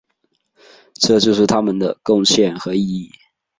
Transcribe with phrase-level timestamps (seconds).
[0.95, 3.11] 这就是他们的贡献和意义。